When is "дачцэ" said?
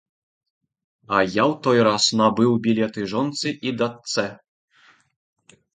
3.85-4.27